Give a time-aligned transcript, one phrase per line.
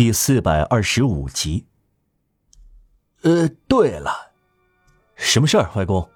[0.00, 1.66] 第四百二十五集。
[3.20, 4.32] 呃，对了，
[5.14, 6.08] 什么事儿，外公？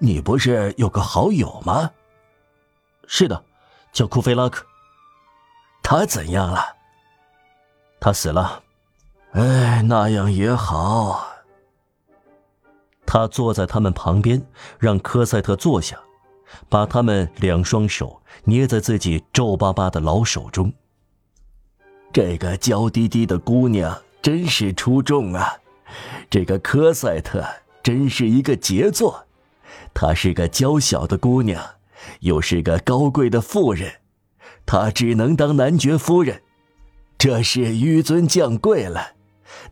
[0.00, 1.90] 你不是有个好友吗？
[3.06, 3.42] 是的，
[3.90, 4.66] 叫库菲拉克。
[5.82, 6.60] 他怎样了？
[7.98, 8.62] 他死了。
[9.32, 11.26] 哎，那样也好。
[13.06, 14.46] 他坐在他们旁边，
[14.78, 15.98] 让科赛特坐下，
[16.68, 20.70] 把他们两双手捏在自己皱巴巴的老手中。
[22.14, 25.56] 这个娇滴滴的姑娘真是出众啊！
[26.30, 27.44] 这个科赛特
[27.82, 29.26] 真是一个杰作。
[29.92, 31.60] 她是个娇小的姑娘，
[32.20, 33.94] 又是个高贵的妇人，
[34.64, 36.42] 她只能当男爵夫人，
[37.18, 39.14] 这是纡尊降贵了。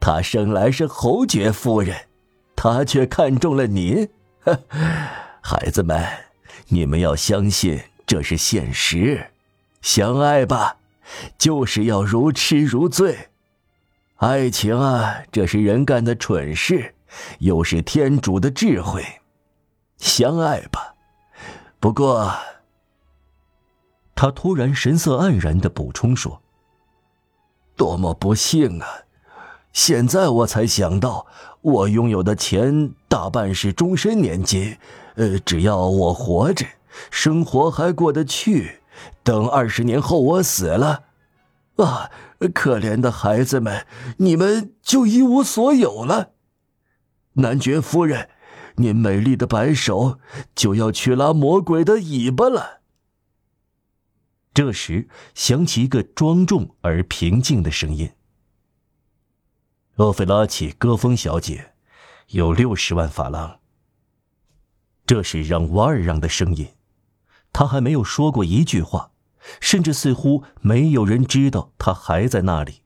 [0.00, 1.94] 她生来是侯爵夫人。
[2.56, 4.08] 他却看中了您，
[5.42, 6.02] 孩子们，
[6.68, 9.28] 你们要相信这是现实。
[9.82, 10.76] 相爱吧，
[11.38, 13.28] 就是要如痴如醉。
[14.16, 16.94] 爱情啊，这是人干的蠢事，
[17.38, 19.04] 又是天主的智慧。
[19.98, 20.94] 相爱吧，
[21.78, 22.32] 不过，
[24.14, 26.42] 他突然神色黯然的补充说
[27.76, 28.86] ：“多么不幸啊！
[29.72, 31.26] 现在我才想到。”
[31.62, 34.78] 我拥有的钱大半是终身年金，
[35.16, 36.64] 呃，只要我活着，
[37.10, 38.80] 生活还过得去。
[39.22, 41.02] 等二十年后我死了，
[41.76, 42.10] 啊，
[42.52, 43.86] 可怜的孩子们，
[44.18, 46.32] 你们就一无所有了。
[47.34, 48.28] 男爵夫人，
[48.76, 50.18] 您美丽的白手
[50.54, 52.80] 就要去拉魔鬼的尾巴了。
[54.52, 58.12] 这时，响起一个庄重而平静的声音。
[59.96, 61.74] 厄菲拉奇·戈峰小姐
[62.28, 63.60] 有六十万法郎。
[65.06, 66.68] 这是让瓦尔让的声音，
[67.52, 69.09] 他还没有说过一句话，
[69.60, 72.82] 甚至似乎没有人知道他还在那里。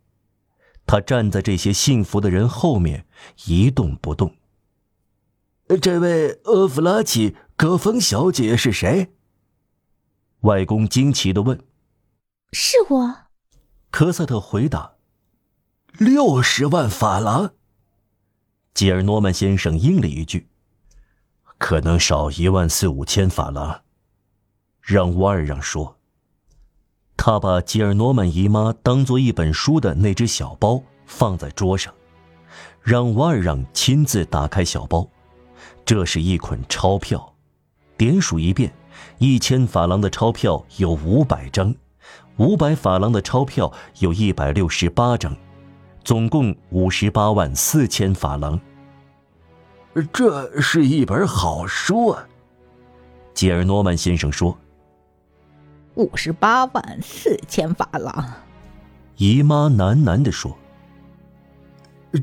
[0.86, 3.06] 他站在这些幸福的人后面，
[3.46, 4.36] 一动不动。
[5.80, 9.14] 这位厄弗拉奇·戈峰小姐是谁？
[10.40, 11.58] 外公惊奇的问。
[12.52, 13.16] 是我。
[13.90, 14.96] 科赛特回答。
[15.98, 17.54] 六十万法郎。
[18.74, 20.48] 吉尔诺曼先生应了一句
[21.58, 23.82] ：“可能少一万四五千法郎。”
[24.82, 25.98] 让瓦尔让说。
[27.16, 31.92] 他把吉尔诺曼姨妈当做一本书的那只小包放在桌上，
[32.82, 35.08] 让瓦尔让亲自打开小包。
[35.84, 37.34] 这是一捆钞票，
[37.96, 38.72] 点数一遍：
[39.18, 41.74] 一千法郎的钞票有五百张，
[42.36, 45.34] 五百法郎的钞票有一百六十八张。
[46.02, 48.60] 总共五十八万四千法郎。
[50.12, 52.26] 这是一本好书啊，
[53.32, 54.54] 吉尔诺曼先生说。
[55.94, 58.24] 五十八万四千法郎，
[59.16, 60.56] 姨妈喃喃地说。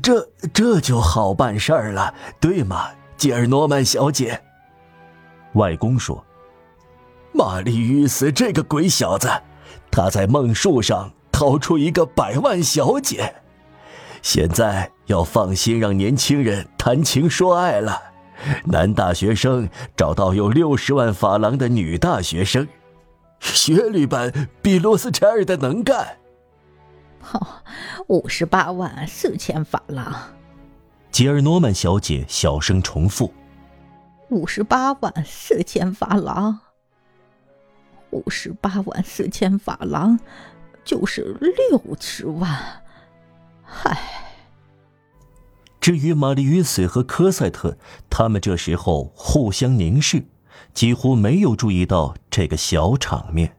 [0.02, 4.40] 这这就好办事儿了，对吗，吉尔诺曼小姐？
[5.54, 6.24] 外公说。
[7.32, 9.28] 玛丽遇死这个鬼小子，
[9.90, 13.34] 他在梦树上掏出一个百万小姐。
[14.20, 18.00] 现在要放心让年轻人谈情说爱了。
[18.64, 22.66] 男大学生找到有六十万法郎的女大学生，
[23.42, 26.18] 学历班比罗斯柴尔的能干。
[27.32, 27.46] 哦，
[28.08, 30.14] 五十八万四千法郎。
[31.10, 33.32] 吉尔诺曼小姐小声重复
[34.30, 36.58] ：“五十八万四千法郎。
[38.10, 40.18] 五十八万四千法郎，
[40.84, 42.82] 就是六十万。”
[43.62, 43.98] 嗨，
[45.80, 47.76] 至于玛丽与死和科赛特，
[48.10, 50.24] 他们这时候互相凝视，
[50.74, 53.56] 几乎没有注意到这个小场面。